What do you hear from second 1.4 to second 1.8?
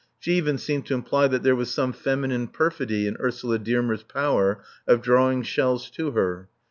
there was